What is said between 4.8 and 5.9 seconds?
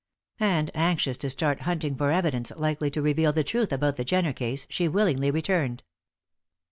willingly returned.